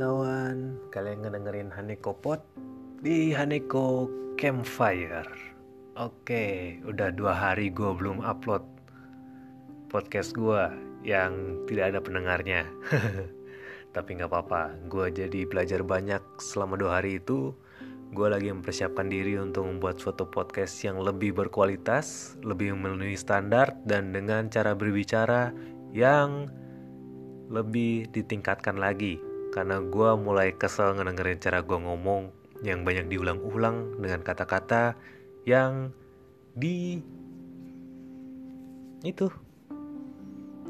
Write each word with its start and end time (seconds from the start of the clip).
kawan, 0.00 0.80
kalian 0.88 1.20
ngedengerin 1.20 1.68
Haneko 1.68 2.16
Pot 2.16 2.40
di 3.04 3.36
Haneko 3.36 4.08
Campfire. 4.40 5.28
Oke, 6.00 6.80
udah 6.88 7.12
dua 7.12 7.36
hari 7.36 7.68
gue 7.68 7.92
belum 7.92 8.24
upload 8.24 8.64
podcast 9.92 10.32
gue 10.32 10.72
yang 11.04 11.60
tidak 11.68 11.92
ada 11.92 12.00
pendengarnya. 12.00 12.64
Tapi 13.94 14.08
nggak 14.16 14.32
apa-apa, 14.32 14.72
gue 14.88 15.12
jadi 15.12 15.44
belajar 15.44 15.84
banyak 15.84 16.24
selama 16.40 16.80
dua 16.80 17.04
hari 17.04 17.20
itu. 17.20 17.52
Gue 18.16 18.32
lagi 18.32 18.48
mempersiapkan 18.48 19.12
diri 19.12 19.36
untuk 19.36 19.68
membuat 19.68 20.00
foto 20.00 20.24
podcast 20.24 20.80
yang 20.80 20.96
lebih 20.96 21.36
berkualitas, 21.36 22.40
lebih 22.40 22.72
memenuhi 22.72 23.20
standar, 23.20 23.76
dan 23.84 24.16
dengan 24.16 24.48
cara 24.48 24.72
berbicara 24.72 25.52
yang 25.92 26.48
lebih 27.52 28.08
ditingkatkan 28.16 28.80
lagi 28.80 29.28
karena 29.50 29.82
gue 29.82 30.10
mulai 30.14 30.54
kesel 30.54 30.94
ngedengerin 30.94 31.42
cara 31.42 31.62
gue 31.62 31.78
ngomong 31.78 32.30
yang 32.62 32.86
banyak 32.86 33.10
diulang-ulang 33.10 33.98
dengan 33.98 34.20
kata-kata 34.22 34.94
yang 35.48 35.90
di 36.54 37.02
itu 39.00 39.32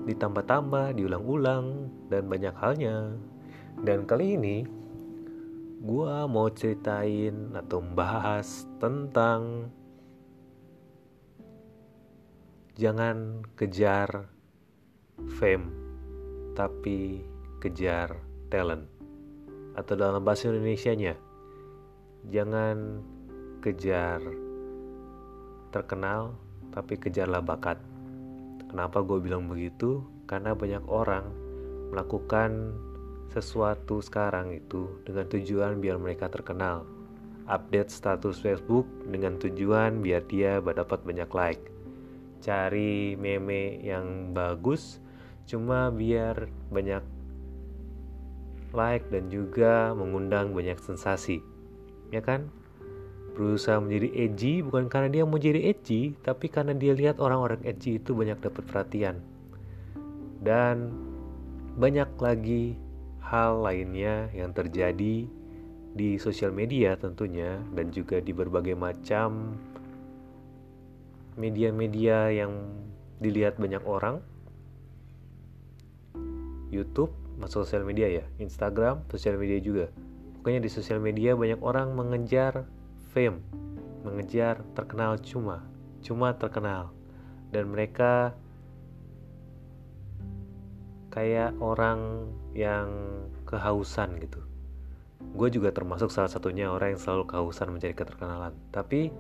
ditambah-tambah, 0.07 0.97
diulang-ulang 0.97 1.91
dan 2.09 2.25
banyak 2.31 2.55
halnya. 2.57 3.15
Dan 3.85 4.07
kali 4.09 4.39
ini 4.39 4.65
gue 5.81 6.15
mau 6.29 6.49
ceritain 6.53 7.57
atau 7.57 7.81
membahas 7.81 8.69
tentang 8.77 9.73
jangan 12.77 13.45
kejar 13.57 14.29
fame 15.37 15.69
tapi 16.57 17.25
kejar 17.61 18.30
talent. 18.51 18.85
Atau 19.79 19.95
dalam 19.95 20.21
bahasa 20.27 20.51
Indonesia-nya 20.51 21.15
jangan 22.29 23.01
kejar 23.65 24.21
terkenal 25.71 26.35
tapi 26.75 26.99
kejarlah 26.99 27.41
bakat. 27.41 27.79
Kenapa 28.69 29.03
gue 29.03 29.19
bilang 29.23 29.47
begitu? 29.51 30.03
Karena 30.27 30.55
banyak 30.55 30.85
orang 30.87 31.27
melakukan 31.91 32.75
sesuatu 33.31 34.03
sekarang 34.03 34.55
itu 34.55 34.91
dengan 35.07 35.27
tujuan 35.31 35.79
biar 35.79 35.99
mereka 35.99 36.31
terkenal. 36.31 36.87
Update 37.51 37.91
status 37.91 38.39
Facebook 38.39 38.87
dengan 39.11 39.35
tujuan 39.43 39.99
biar 39.99 40.23
dia 40.31 40.63
dapat 40.63 41.03
banyak 41.03 41.31
like. 41.35 41.65
Cari 42.43 43.19
meme 43.19 43.83
yang 43.83 44.31
bagus 44.31 45.03
cuma 45.51 45.91
biar 45.91 46.47
banyak 46.71 47.03
like 48.75 49.07
dan 49.11 49.31
juga 49.31 49.93
mengundang 49.95 50.55
banyak 50.55 50.79
sensasi. 50.79 51.43
Ya 52.11 52.23
kan? 52.23 52.51
Berusaha 53.35 53.79
menjadi 53.79 54.09
edgy 54.27 54.61
bukan 54.61 54.91
karena 54.91 55.09
dia 55.09 55.23
mau 55.25 55.39
jadi 55.39 55.71
edgy, 55.71 56.19
tapi 56.21 56.51
karena 56.51 56.75
dia 56.75 56.93
lihat 56.93 57.23
orang-orang 57.23 57.63
edgy 57.63 57.97
itu 57.97 58.13
banyak 58.13 58.37
dapat 58.43 58.63
perhatian. 58.67 59.23
Dan 60.43 60.91
banyak 61.79 62.11
lagi 62.19 62.75
hal 63.23 63.63
lainnya 63.63 64.29
yang 64.35 64.51
terjadi 64.51 65.31
di 65.91 66.09
sosial 66.19 66.51
media 66.55 66.95
tentunya 66.99 67.59
dan 67.75 67.91
juga 67.95 68.19
di 68.19 68.35
berbagai 68.35 68.75
macam 68.75 69.55
media-media 71.39 72.31
yang 72.35 72.53
dilihat 73.23 73.57
banyak 73.57 73.83
orang. 73.87 74.19
YouTube 76.71 77.20
sosial 77.49 77.87
media 77.87 78.11
ya. 78.11 78.25
Instagram 78.43 79.07
sosial 79.09 79.41
media 79.41 79.57
juga. 79.63 79.89
Pokoknya 80.41 80.61
di 80.61 80.71
sosial 80.73 81.01
media 81.01 81.33
banyak 81.37 81.61
orang 81.65 81.97
mengejar 81.97 82.69
fame 83.13 83.41
mengejar 84.01 84.65
terkenal 84.73 85.21
cuma 85.21 85.65
cuma 86.01 86.33
terkenal. 86.37 86.93
Dan 87.51 87.73
mereka 87.73 88.33
kayak 91.11 91.59
orang 91.59 92.31
yang 92.55 92.89
kehausan 93.45 94.17
gitu. 94.23 94.41
Gue 95.35 95.51
juga 95.51 95.75
termasuk 95.75 96.09
salah 96.09 96.31
satunya 96.31 96.71
orang 96.71 96.95
yang 96.97 97.01
selalu 97.03 97.27
kehausan 97.29 97.75
mencari 97.75 97.95
keterkenalan. 97.95 98.55
Tapi 98.71 99.11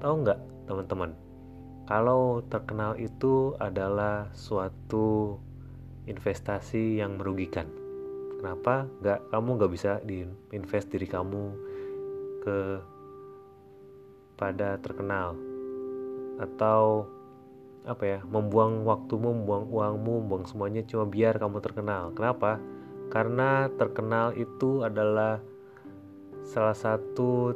tahu 0.00 0.14
nggak 0.24 0.40
teman-teman? 0.66 1.12
Kalau 1.88 2.44
terkenal 2.48 3.00
itu 3.00 3.56
adalah 3.56 4.28
suatu 4.36 5.40
investasi 6.08 6.98
yang 6.98 7.20
merugikan. 7.20 7.68
Kenapa? 8.40 8.88
Gak 9.04 9.28
kamu 9.30 9.48
gak 9.60 9.72
bisa 9.72 9.92
diinvest 10.02 10.88
diri 10.88 11.04
kamu 11.04 11.44
ke 12.42 12.58
pada 14.38 14.78
terkenal 14.78 15.34
atau 16.38 17.10
apa 17.82 18.04
ya 18.06 18.20
membuang 18.22 18.86
waktumu, 18.86 19.34
membuang 19.34 19.66
uangmu, 19.68 20.14
membuang 20.24 20.44
semuanya 20.46 20.86
cuma 20.86 21.04
biar 21.04 21.36
kamu 21.36 21.58
terkenal. 21.58 22.14
Kenapa? 22.14 22.62
Karena 23.10 23.66
terkenal 23.74 24.36
itu 24.38 24.86
adalah 24.86 25.42
salah 26.46 26.76
satu 26.76 27.52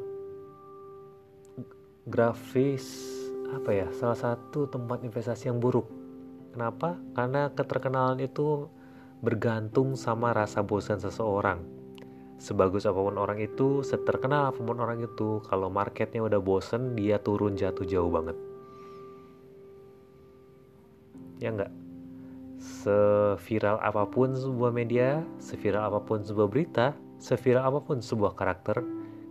grafis 2.09 2.85
apa 3.53 3.71
ya 3.71 3.87
salah 3.95 4.19
satu 4.19 4.67
tempat 4.67 5.07
investasi 5.07 5.53
yang 5.53 5.63
buruk 5.63 6.02
Kenapa? 6.53 7.01
Karena 7.17 7.49
keterkenalan 7.49 8.21
itu 8.21 8.69
bergantung 9.25 9.97
sama 9.97 10.37
rasa 10.37 10.61
bosan 10.61 11.01
seseorang. 11.01 11.65
Sebagus 12.43 12.85
apa 12.85 12.99
pun 12.99 13.17
orang 13.17 13.39
itu, 13.39 13.87
seterkenal 13.87 14.51
apa 14.51 14.61
pun 14.61 14.77
orang 14.83 15.01
itu, 15.01 15.41
kalau 15.47 15.71
marketnya 15.71 16.21
udah 16.27 16.43
bosen, 16.43 16.99
dia 16.99 17.23
turun 17.23 17.55
jatuh 17.55 17.87
jauh 17.87 18.11
banget. 18.11 18.35
Ya 21.39 21.55
enggak? 21.55 21.73
Seviral 22.59 23.79
apa 23.79 24.11
pun 24.11 24.35
sebuah 24.35 24.75
media, 24.75 25.23
seviral 25.39 25.87
apa 25.87 26.03
pun 26.03 26.27
sebuah 26.27 26.51
berita, 26.51 26.99
seviral 27.23 27.63
apa 27.63 27.79
pun 27.79 28.03
sebuah 28.03 28.35
karakter, 28.35 28.83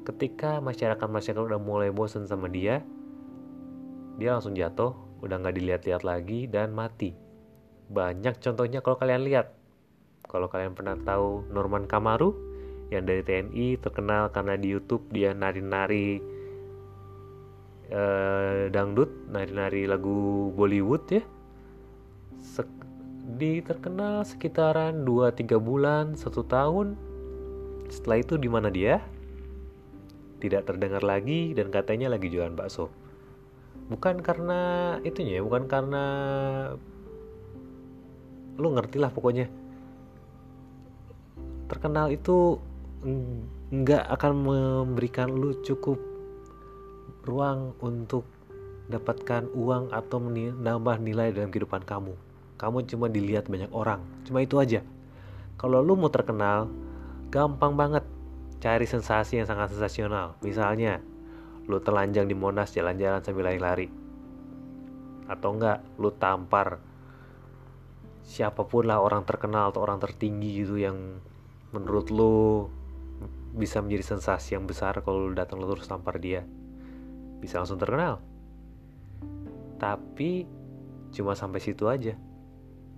ketika 0.07 0.63
masyarakat-masyarakat 0.63 1.51
udah 1.51 1.59
mulai 1.59 1.91
bosen 1.91 2.23
sama 2.23 2.47
dia, 2.47 2.79
dia 4.15 4.39
langsung 4.39 4.55
jatuh, 4.55 4.95
udah 5.21 5.35
nggak 5.37 5.55
dilihat-lihat 5.55 6.01
lagi 6.01 6.49
dan 6.49 6.73
mati. 6.73 7.13
Banyak 7.93 8.41
contohnya 8.41 8.81
kalau 8.81 8.97
kalian 8.97 9.23
lihat. 9.25 9.53
Kalau 10.25 10.49
kalian 10.49 10.73
pernah 10.73 10.97
tahu 10.97 11.45
Norman 11.51 11.85
Kamaru 11.85 12.33
yang 12.89 13.03
dari 13.07 13.23
TNI 13.23 13.79
terkenal 13.79 14.31
karena 14.31 14.55
di 14.55 14.67
YouTube 14.71 15.07
dia 15.11 15.35
nari-nari 15.35 16.19
eh, 17.91 18.71
dangdut, 18.71 19.11
nari-nari 19.29 19.85
lagu 19.85 20.49
Bollywood 20.55 21.03
ya. 21.11 21.23
Sek 22.41 22.67
di 23.37 23.61
terkenal 23.61 24.25
sekitaran 24.25 25.05
2-3 25.05 25.61
bulan, 25.61 26.05
satu 26.17 26.41
tahun. 26.41 26.97
Setelah 27.91 28.17
itu 28.23 28.33
di 28.39 28.49
mana 28.49 28.71
dia? 28.73 29.03
Tidak 30.41 30.65
terdengar 30.65 31.05
lagi 31.05 31.53
dan 31.53 31.69
katanya 31.69 32.09
lagi 32.09 32.31
jualan 32.33 32.55
bakso 32.57 33.00
bukan 33.91 34.23
karena 34.23 34.59
itunya 35.03 35.37
ya 35.37 35.41
bukan 35.43 35.67
karena 35.67 36.03
lu 38.55 38.71
ngerti 38.71 38.97
lah 39.03 39.11
pokoknya. 39.11 39.51
Terkenal 41.67 42.07
itu 42.15 42.55
nggak 43.71 44.03
akan 44.15 44.31
memberikan 44.47 45.27
lu 45.35 45.59
cukup 45.59 45.99
ruang 47.27 47.75
untuk 47.83 48.23
dapatkan 48.87 49.51
uang 49.55 49.91
atau 49.91 50.17
menambah 50.19 50.95
nilai 51.03 51.35
dalam 51.35 51.51
kehidupan 51.51 51.83
kamu. 51.83 52.15
Kamu 52.55 52.87
cuma 52.87 53.11
dilihat 53.11 53.51
banyak 53.51 53.71
orang 53.75 53.99
cuma 54.23 54.39
itu 54.39 54.55
aja. 54.55 54.79
Kalau 55.59 55.83
lu 55.83 55.99
mau 55.99 56.07
terkenal 56.07 56.71
gampang 57.27 57.75
banget 57.75 58.07
cari 58.61 58.85
sensasi 58.85 59.41
yang 59.41 59.47
sangat 59.49 59.73
sensasional. 59.73 60.37
Misalnya 60.45 61.01
lu 61.71 61.79
telanjang 61.79 62.27
di 62.27 62.35
Monas 62.35 62.75
jalan-jalan 62.75 63.23
sambil 63.23 63.47
lari-lari. 63.47 63.87
Atau 65.31 65.55
enggak 65.55 65.79
lu 65.95 66.11
tampar 66.11 66.83
siapa 68.21 68.67
pun 68.67 68.85
lah 68.85 68.99
orang 68.99 69.23
terkenal 69.23 69.71
atau 69.71 69.81
orang 69.81 69.97
tertinggi 70.03 70.61
gitu 70.61 70.75
yang 70.77 71.23
menurut 71.71 72.11
lu 72.11 72.67
bisa 73.51 73.79
menjadi 73.83 74.15
sensasi 74.15 74.55
yang 74.55 74.67
besar 74.67 74.99
kalau 75.03 75.27
lu 75.27 75.33
datang 75.35 75.63
lu 75.63 75.71
terus 75.71 75.87
tampar 75.87 76.19
dia. 76.19 76.43
Bisa 77.39 77.63
langsung 77.63 77.79
terkenal. 77.79 78.19
Tapi 79.79 80.45
cuma 81.15 81.33
sampai 81.33 81.59
situ 81.63 81.87
aja. 81.87 82.15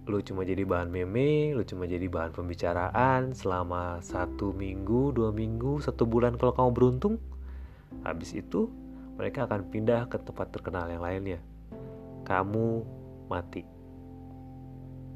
Lu 0.03 0.19
cuma 0.19 0.43
jadi 0.43 0.67
bahan 0.67 0.91
meme, 0.91 1.55
lu 1.55 1.63
cuma 1.63 1.87
jadi 1.87 2.11
bahan 2.11 2.35
pembicaraan 2.35 3.31
selama 3.31 4.03
satu 4.03 4.51
minggu, 4.51 5.15
dua 5.15 5.31
minggu, 5.31 5.79
satu 5.79 6.03
bulan 6.03 6.35
kalau 6.35 6.51
kamu 6.51 6.69
beruntung, 6.75 7.15
Habis 8.01 8.33
itu, 8.33 8.73
mereka 9.13 9.45
akan 9.45 9.69
pindah 9.69 10.09
ke 10.09 10.17
tempat 10.17 10.49
terkenal 10.49 10.89
yang 10.89 11.05
lainnya. 11.05 11.39
Kamu 12.25 12.67
mati. 13.29 13.61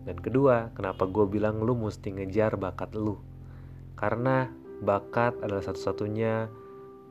Dan 0.05 0.21
kedua, 0.21 0.69
kenapa 0.77 1.09
gue 1.09 1.25
bilang 1.25 1.65
lu 1.65 1.73
mesti 1.73 2.13
ngejar 2.13 2.55
bakat 2.55 2.93
lu? 2.93 3.17
karena 3.97 4.53
bakat 4.85 5.33
adalah 5.41 5.65
satu-satunya 5.65 6.45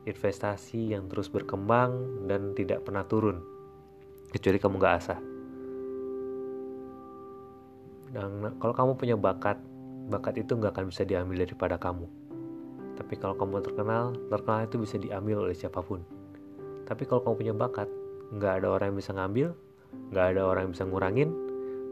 investasi 0.07 0.95
yang 0.95 1.11
terus 1.11 1.27
berkembang 1.27 2.23
dan 2.31 2.55
tidak 2.55 2.87
pernah 2.87 3.03
turun 3.03 3.43
kecuali 4.31 4.59
kamu 4.63 4.75
gak 4.79 4.97
asah 5.03 5.21
dan 8.15 8.55
kalau 8.63 8.71
kamu 8.71 8.93
punya 8.95 9.17
bakat 9.19 9.59
bakat 10.07 10.39
itu 10.39 10.55
nggak 10.55 10.79
akan 10.79 10.87
bisa 10.95 11.03
diambil 11.03 11.43
daripada 11.43 11.75
kamu 11.75 12.07
tapi 12.97 13.15
kalau 13.21 13.37
kamu 13.37 13.63
terkenal 13.63 14.17
terkenal 14.33 14.65
itu 14.65 14.77
bisa 14.81 14.97
diambil 14.97 15.45
oleh 15.47 15.55
siapa 15.55 15.85
pun. 15.85 16.03
Tapi 16.89 17.05
kalau 17.05 17.23
kamu 17.23 17.37
punya 17.37 17.55
bakat 17.55 17.89
nggak 18.35 18.65
ada 18.65 18.69
orang 18.73 18.93
yang 18.93 18.99
bisa 18.99 19.13
ngambil 19.15 19.49
nggak 20.11 20.27
ada 20.35 20.43
orang 20.47 20.63
yang 20.69 20.73
bisa 20.75 20.85
ngurangin 20.87 21.31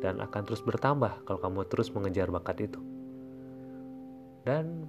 dan 0.03 0.21
akan 0.21 0.43
terus 0.45 0.61
bertambah 0.61 1.25
kalau 1.25 1.41
kamu 1.41 1.65
terus 1.71 1.89
mengejar 1.95 2.29
bakat 2.29 2.69
itu. 2.69 2.81
Dan 4.45 4.87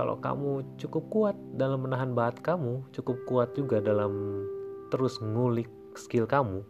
kalau 0.00 0.16
kamu 0.16 0.64
cukup 0.80 1.04
kuat 1.12 1.36
dalam 1.60 1.84
menahan 1.84 2.16
bakat 2.16 2.40
kamu, 2.40 2.80
cukup 2.96 3.16
kuat 3.28 3.52
juga 3.52 3.84
dalam 3.84 4.44
terus 4.88 5.20
ngulik 5.20 5.68
skill 5.92 6.24
kamu, 6.24 6.64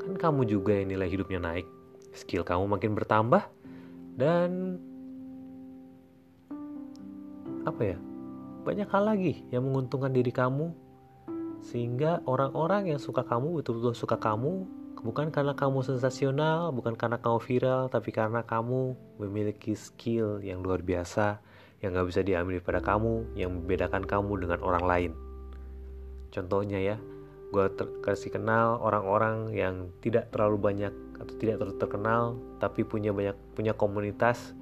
kan 0.00 0.12
kamu 0.16 0.48
juga 0.48 0.72
yang 0.72 0.88
nilai 0.96 1.08
hidupnya 1.08 1.40
naik, 1.40 1.68
skill 2.16 2.40
kamu 2.40 2.64
makin 2.64 2.96
bertambah, 2.96 3.44
dan 4.16 4.80
apa 7.64 7.82
ya, 7.82 7.98
banyak 8.64 8.88
hal 8.88 9.04
lagi 9.04 9.44
yang 9.52 9.64
menguntungkan 9.64 10.12
diri 10.12 10.32
kamu, 10.32 10.72
sehingga 11.64 12.20
orang-orang 12.28 12.92
yang 12.92 13.00
suka 13.00 13.24
kamu 13.24 13.60
betul-betul 13.60 13.96
suka 13.96 14.20
kamu, 14.20 14.68
bukan 15.04 15.28
karena 15.28 15.52
kamu 15.52 15.84
sensasional, 15.84 16.72
bukan 16.72 16.96
karena 16.96 17.20
kamu 17.20 17.38
viral, 17.40 17.82
tapi 17.92 18.12
karena 18.12 18.44
kamu 18.44 18.96
memiliki 19.20 19.76
skill 19.76 20.40
yang 20.40 20.64
luar 20.64 20.80
biasa 20.80 21.40
yang 21.84 21.92
gak 21.92 22.08
bisa 22.08 22.24
diambil 22.24 22.64
pada 22.64 22.80
kamu, 22.80 23.36
yang 23.36 23.52
membedakan 23.52 24.08
kamu 24.08 24.48
dengan 24.48 24.64
orang 24.64 24.84
lain. 24.88 25.12
Contohnya 26.32 26.80
ya, 26.80 26.96
gue 27.52 27.64
kasih 28.00 28.32
kenal 28.32 28.80
orang-orang 28.80 29.52
yang 29.52 29.92
tidak 30.00 30.32
terlalu 30.32 30.56
banyak 30.56 30.92
atau 31.20 31.34
tidak 31.36 31.60
terlalu 31.60 31.76
terkenal, 31.76 32.22
tapi 32.56 32.88
punya 32.88 33.12
banyak 33.12 33.36
punya 33.52 33.76
komunitas 33.76 34.56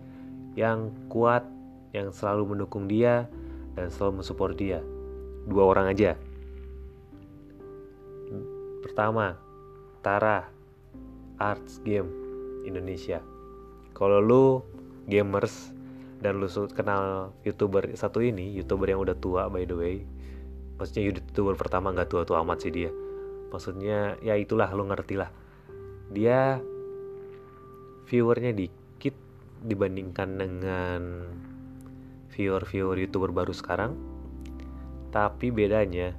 yang 0.58 0.90
kuat, 1.06 1.46
yang 1.92 2.10
selalu 2.12 2.56
mendukung 2.56 2.88
dia 2.88 3.28
dan 3.76 3.88
selalu 3.92 4.20
mensupport 4.20 4.54
dia. 4.56 4.80
Dua 5.48 5.68
orang 5.68 5.92
aja. 5.92 6.16
Pertama, 8.82 9.36
Tara 10.00 10.48
Arts 11.38 11.80
Game 11.84 12.08
Indonesia. 12.64 13.20
Kalau 13.92 14.18
lu 14.18 14.44
gamers 15.06 15.72
dan 16.22 16.38
lu 16.38 16.46
kenal 16.70 17.34
youtuber 17.42 17.82
satu 17.98 18.22
ini 18.22 18.54
youtuber 18.54 18.86
yang 18.86 19.02
udah 19.02 19.18
tua 19.18 19.50
by 19.50 19.66
the 19.66 19.74
way 19.74 20.06
maksudnya 20.78 21.10
youtuber 21.10 21.58
pertama 21.58 21.90
nggak 21.90 22.06
tua-tua 22.06 22.46
amat 22.46 22.62
sih 22.62 22.70
dia 22.70 22.90
maksudnya 23.50 24.14
ya 24.22 24.38
itulah 24.38 24.70
lu 24.70 24.86
ngerti 24.86 25.18
lah 25.18 25.34
dia 26.14 26.62
viewernya 28.06 28.54
dikit 28.54 29.18
dibandingkan 29.66 30.28
dengan 30.38 31.00
viewer-viewer 32.32 32.96
youtuber 32.96 33.30
baru 33.30 33.52
sekarang. 33.52 33.94
Tapi 35.12 35.52
bedanya 35.52 36.16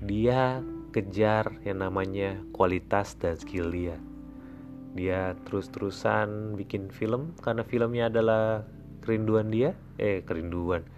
dia 0.00 0.64
kejar 0.90 1.60
yang 1.68 1.84
namanya 1.84 2.40
kualitas 2.56 3.14
dan 3.20 3.36
skill 3.36 3.68
dia. 3.68 4.00
Dia 4.96 5.36
terus-terusan 5.44 6.56
bikin 6.56 6.88
film 6.88 7.36
karena 7.44 7.62
filmnya 7.62 8.08
adalah 8.08 8.64
kerinduan 9.04 9.52
dia 9.52 9.76
eh 10.00 10.24
kerinduan 10.24 10.88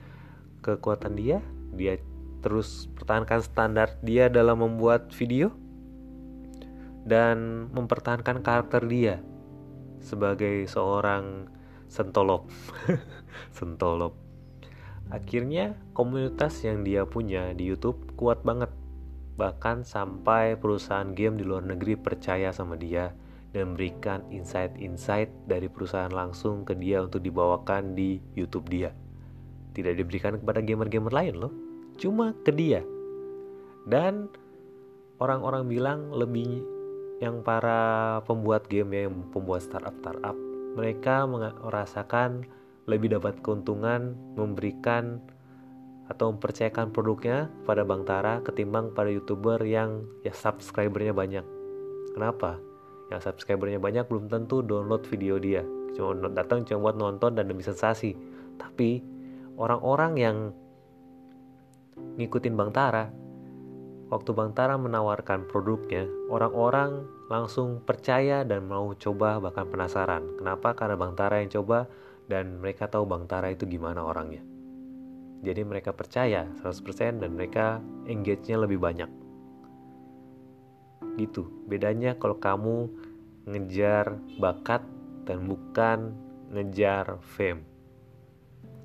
kekuatan 0.62 1.19
dia. 1.19 1.43
Dia 1.75 1.99
terus 2.41 2.88
pertahankan 2.97 3.43
standar 3.44 3.99
dia 4.00 4.31
dalam 4.31 4.62
membuat 4.65 5.12
video 5.12 5.53
dan 7.05 7.69
mempertahankan 7.75 8.41
karakter 8.44 8.87
dia 8.87 9.21
sebagai 10.00 10.65
seorang 10.65 11.49
sentolop 11.91 12.47
sentolop 13.57 14.15
akhirnya 15.11 15.75
komunitas 15.91 16.63
yang 16.63 16.87
dia 16.87 17.03
punya 17.03 17.51
di 17.51 17.67
YouTube 17.67 18.15
kuat 18.15 18.47
banget 18.47 18.71
bahkan 19.35 19.83
sampai 19.83 20.55
perusahaan 20.61 21.17
game 21.17 21.41
di 21.41 21.45
luar 21.49 21.65
negeri 21.65 21.97
percaya 21.97 22.53
sama 22.53 22.77
dia 22.77 23.11
dan 23.51 23.75
memberikan 23.75 24.23
insight-insight 24.31 25.33
dari 25.49 25.67
perusahaan 25.67 26.13
langsung 26.13 26.63
ke 26.63 26.77
dia 26.79 27.03
untuk 27.03 27.25
dibawakan 27.25 27.99
di 27.99 28.23
YouTube 28.39 28.71
dia. 28.71 28.95
Tidak 29.75 29.95
diberikan 29.99 30.39
kepada 30.39 30.63
gamer-gamer 30.63 31.11
lain 31.11 31.35
loh, 31.35 31.53
cuma 31.99 32.35
ke 32.47 32.55
dia. 32.55 32.83
Dan 33.87 34.31
orang-orang 35.19 35.67
bilang 35.67 36.01
lebih 36.15 36.63
yang 37.19 37.43
para 37.43 38.21
pembuat 38.25 38.71
game 38.71 38.95
yang 38.95 39.15
pembuat 39.35 39.67
startup-startup, 39.67 40.37
mereka 40.75 41.26
merasakan 41.26 42.46
lebih 42.87 43.14
dapat 43.17 43.38
keuntungan 43.43 44.14
memberikan 44.34 45.22
atau 46.11 46.34
mempercayakan 46.34 46.90
produknya 46.90 47.46
pada 47.62 47.87
Bang 47.87 48.02
Tara 48.02 48.43
ketimbang 48.43 48.90
pada 48.90 49.11
youtuber 49.14 49.62
yang 49.62 50.02
ya 50.26 50.34
subscribernya 50.34 51.14
banyak. 51.14 51.46
Kenapa? 52.19 52.58
yang 53.11 53.19
subscribernya 53.19 53.82
banyak 53.82 54.06
belum 54.06 54.31
tentu 54.31 54.62
download 54.62 55.02
video 55.11 55.37
dia 55.37 55.67
cuma 55.99 56.31
datang 56.31 56.62
cuma 56.62 56.88
buat 56.88 56.96
nonton 56.96 57.34
dan 57.34 57.50
demi 57.50 57.67
sensasi 57.67 58.14
tapi 58.55 59.02
orang-orang 59.58 60.12
yang 60.14 60.37
ngikutin 62.17 62.55
Bang 62.55 62.70
Tara 62.70 63.11
waktu 64.11 64.31
Bang 64.35 64.53
Tara 64.53 64.75
menawarkan 64.75 65.47
produknya 65.47 66.05
orang-orang 66.29 67.07
langsung 67.31 67.79
percaya 67.87 68.43
dan 68.43 68.67
mau 68.67 68.91
coba 68.99 69.39
bahkan 69.39 69.71
penasaran 69.71 70.37
kenapa 70.37 70.75
karena 70.75 70.99
Bang 70.99 71.15
Tara 71.15 71.39
yang 71.39 71.51
coba 71.62 71.87
dan 72.31 72.62
mereka 72.62 72.87
tahu 72.87 73.07
Bang 73.11 73.27
Tara 73.27 73.51
itu 73.51 73.67
gimana 73.67 74.07
orangnya. 74.07 74.43
Jadi 75.41 75.67
mereka 75.67 75.91
percaya 75.91 76.47
100% 76.62 77.19
dan 77.19 77.35
mereka 77.35 77.83
engage-nya 78.07 78.61
lebih 78.61 78.79
banyak. 78.79 79.11
Gitu. 81.19 81.49
Bedanya 81.67 82.15
kalau 82.21 82.39
kamu 82.39 82.93
ngejar 83.51 84.21
bakat 84.39 84.85
dan 85.25 85.49
bukan 85.49 86.15
ngejar 86.53 87.19
fame. 87.25 87.67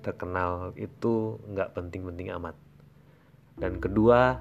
Terkenal 0.02 0.74
itu 0.80 1.38
nggak 1.54 1.76
penting-penting 1.76 2.34
amat. 2.40 2.56
Dan 3.60 3.78
kedua 3.78 4.40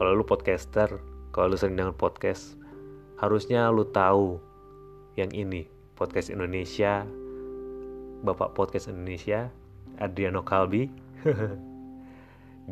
kalau 0.00 0.16
lu 0.16 0.24
podcaster 0.24 0.88
kalau 1.28 1.52
lu 1.52 1.60
sering 1.60 1.76
dengar 1.76 1.92
podcast 1.92 2.56
harusnya 3.20 3.68
lu 3.68 3.84
tahu 3.84 4.40
yang 5.20 5.28
ini 5.36 5.68
podcast 5.92 6.32
Indonesia 6.32 7.04
bapak 8.24 8.56
podcast 8.56 8.88
Indonesia 8.88 9.52
Adriano 10.00 10.40
Kalbi. 10.40 10.88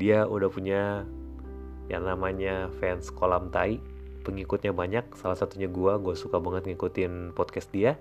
Dia 0.00 0.24
udah 0.24 0.48
punya 0.48 1.04
yang 1.92 2.04
namanya 2.08 2.72
fans 2.80 3.12
kolam 3.12 3.52
tai. 3.52 3.76
Pengikutnya 4.24 4.76
banyak 4.76 5.16
salah 5.16 5.36
satunya 5.36 5.68
gue 5.68 5.92
gue 6.00 6.14
suka 6.16 6.36
banget 6.36 6.68
ngikutin 6.68 7.32
podcast 7.32 7.72
dia. 7.72 7.96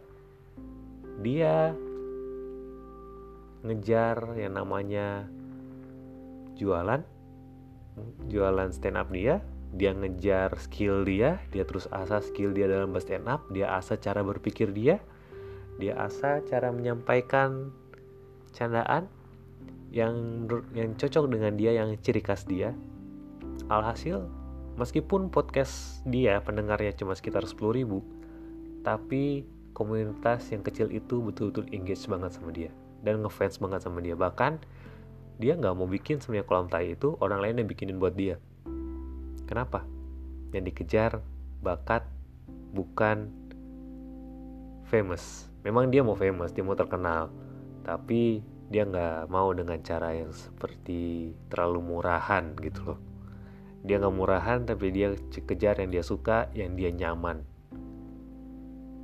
Dia 1.23 1.71
ngejar 3.63 4.35
yang 4.35 4.59
namanya 4.59 5.23
jualan 6.59 7.16
jualan 8.29 8.69
stand 8.73 8.97
up 8.97 9.09
dia 9.09 9.41
dia 9.75 9.91
ngejar 9.91 10.55
skill 10.57 11.03
dia 11.03 11.41
dia 11.51 11.63
terus 11.67 11.89
asah 11.91 12.23
skill 12.23 12.55
dia 12.55 12.69
dalam 12.71 12.95
stand 13.01 13.27
up 13.27 13.45
dia 13.51 13.73
asah 13.75 13.99
cara 13.99 14.23
berpikir 14.23 14.71
dia 14.71 15.01
dia 15.77 15.93
asah 15.99 16.41
cara 16.47 16.73
menyampaikan 16.73 17.69
candaan 18.55 19.11
yang 19.91 20.47
yang 20.73 20.97
cocok 20.97 21.29
dengan 21.29 21.53
dia 21.55 21.77
yang 21.77 21.95
ciri 21.99 22.23
khas 22.23 22.47
dia 22.47 22.73
alhasil 23.67 24.25
Meskipun 24.77 25.33
podcast 25.33 26.05
dia 26.05 26.37
pendengarnya 26.45 26.93
cuma 26.93 27.17
sekitar 27.17 27.41
10 27.41 27.57
ribu, 27.73 28.05
tapi 28.85 29.41
komunitas 29.73 30.53
yang 30.53 30.61
kecil 30.61 30.93
itu 30.93 31.17
betul-betul 31.17 31.65
engage 31.73 32.05
banget 32.05 32.37
sama 32.37 32.53
dia 32.53 32.69
dan 33.01 33.25
ngefans 33.25 33.57
banget 33.57 33.81
sama 33.81 34.05
dia. 34.05 34.13
Bahkan 34.13 34.61
dia 35.37 35.53
nggak 35.53 35.73
mau 35.77 35.85
bikin 35.85 36.17
sebenarnya 36.21 36.45
kolam 36.49 36.67
tai 36.69 36.97
itu 36.97 37.13
orang 37.21 37.39
lain 37.41 37.61
yang 37.61 37.69
bikinin 37.69 37.97
buat 38.01 38.13
dia. 38.17 38.41
Kenapa? 39.45 39.85
Yang 40.51 40.73
dikejar 40.73 41.11
bakat 41.61 42.03
bukan 42.73 43.29
famous. 44.89 45.47
Memang 45.61 45.93
dia 45.93 46.01
mau 46.03 46.17
famous, 46.17 46.51
dia 46.51 46.63
mau 46.65 46.75
terkenal, 46.75 47.29
tapi 47.85 48.41
dia 48.67 48.83
nggak 48.83 49.31
mau 49.31 49.55
dengan 49.55 49.79
cara 49.79 50.11
yang 50.11 50.31
seperti 50.35 51.31
terlalu 51.47 51.79
murahan 51.95 52.51
gitu 52.59 52.93
loh 52.93 52.99
dia 53.87 54.03
nggak 54.03 54.15
murahan 54.15 54.67
tapi 54.67 54.91
dia 54.91 55.15
kejar 55.31 55.79
yang 55.79 55.91
dia 55.95 56.03
suka 56.03 56.51
yang 56.51 56.75
dia 56.75 56.91
nyaman 56.91 57.47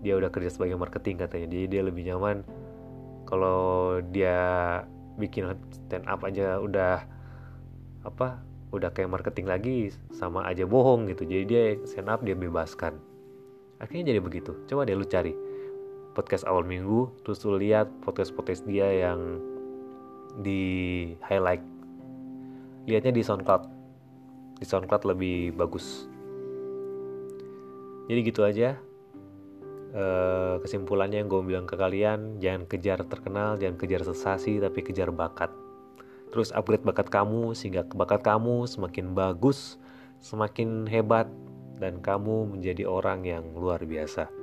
dia 0.04 0.20
udah 0.20 0.28
kerja 0.28 0.52
sebagai 0.52 0.76
marketing 0.76 1.24
katanya 1.24 1.48
jadi 1.48 1.66
dia 1.72 1.82
lebih 1.88 2.04
nyaman 2.12 2.44
kalau 3.24 4.04
dia 4.12 4.36
bikin 5.18 5.54
stand 5.70 6.06
up 6.10 6.26
aja 6.26 6.58
udah 6.58 7.06
apa 8.04 8.42
udah 8.74 8.90
kayak 8.90 9.14
marketing 9.14 9.46
lagi 9.46 9.94
sama 10.10 10.46
aja 10.50 10.66
bohong 10.66 11.06
gitu. 11.10 11.24
Jadi 11.24 11.44
dia 11.46 11.64
stand 11.86 12.10
up 12.10 12.26
dia 12.26 12.34
bebaskan. 12.34 12.98
Akhirnya 13.78 14.16
jadi 14.16 14.22
begitu. 14.22 14.58
Coba 14.66 14.90
deh 14.90 14.98
lu 14.98 15.06
cari 15.06 15.38
podcast 16.14 16.46
awal 16.46 16.66
minggu 16.66 17.10
terus 17.26 17.42
lu 17.46 17.58
lihat 17.58 17.90
podcast 18.02 18.34
podcast 18.34 18.66
dia 18.66 18.90
yang 18.90 19.42
di 20.42 21.14
highlight. 21.22 21.62
Lihatnya 22.90 23.14
di 23.14 23.22
SoundCloud. 23.22 23.64
Di 24.58 24.66
SoundCloud 24.66 25.04
lebih 25.14 25.54
bagus. 25.54 26.10
Jadi 28.10 28.20
gitu 28.26 28.44
aja 28.44 28.76
Eh, 29.94 30.56
kesimpulannya 30.58 31.22
yang 31.22 31.30
gue 31.30 31.38
bilang 31.46 31.70
ke 31.70 31.78
kalian 31.78 32.42
jangan 32.42 32.66
kejar 32.66 33.06
terkenal 33.06 33.62
jangan 33.62 33.78
kejar 33.78 34.02
sensasi 34.02 34.58
tapi 34.58 34.82
kejar 34.82 35.14
bakat. 35.14 35.54
Terus 36.34 36.50
upgrade 36.50 36.82
bakat 36.82 37.14
kamu 37.14 37.54
sehingga 37.54 37.86
bakat 37.94 38.26
kamu 38.26 38.66
semakin 38.66 39.14
bagus 39.14 39.78
semakin 40.18 40.90
hebat 40.90 41.30
dan 41.78 42.02
kamu 42.02 42.50
menjadi 42.50 42.90
orang 42.90 43.22
yang 43.22 43.46
luar 43.54 43.86
biasa. 43.86 44.34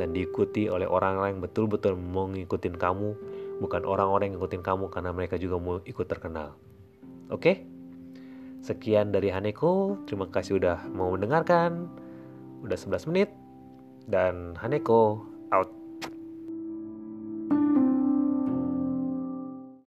Dan 0.00 0.16
diikuti 0.16 0.72
oleh 0.72 0.88
orang-orang 0.88 1.36
yang 1.36 1.42
betul-betul 1.44 1.92
mau 1.92 2.24
ngikutin 2.32 2.80
kamu 2.80 3.08
bukan 3.60 3.84
orang-orang 3.84 4.32
yang 4.32 4.40
ngikutin 4.40 4.64
kamu 4.64 4.88
karena 4.88 5.12
mereka 5.12 5.36
juga 5.36 5.60
mau 5.60 5.76
ikut 5.84 6.08
terkenal. 6.08 6.56
Oke? 7.28 7.36
Okay? 7.36 7.56
sekian 8.64 9.12
dari 9.12 9.28
Haneko 9.28 10.00
terima 10.08 10.24
kasih 10.32 10.56
udah 10.56 10.88
mau 10.88 11.12
mendengarkan. 11.12 11.84
Udah 12.64 12.80
11 12.80 13.12
menit 13.12 13.28
dan 14.06 14.54
Haneko 14.58 15.22
out 15.52 15.70